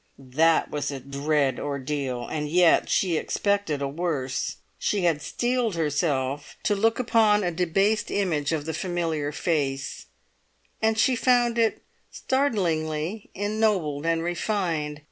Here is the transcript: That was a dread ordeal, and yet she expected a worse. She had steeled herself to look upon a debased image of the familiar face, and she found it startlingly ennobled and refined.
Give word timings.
That 0.17 0.71
was 0.71 0.89
a 0.89 0.99
dread 0.99 1.59
ordeal, 1.59 2.27
and 2.27 2.49
yet 2.49 2.89
she 2.89 3.17
expected 3.17 3.83
a 3.83 3.87
worse. 3.87 4.55
She 4.79 5.01
had 5.03 5.21
steeled 5.21 5.75
herself 5.75 6.57
to 6.63 6.73
look 6.73 6.97
upon 6.97 7.43
a 7.43 7.51
debased 7.51 8.09
image 8.09 8.51
of 8.51 8.65
the 8.65 8.73
familiar 8.73 9.31
face, 9.31 10.07
and 10.81 10.97
she 10.97 11.15
found 11.15 11.59
it 11.59 11.83
startlingly 12.11 13.29
ennobled 13.35 14.07
and 14.07 14.23
refined. 14.23 14.99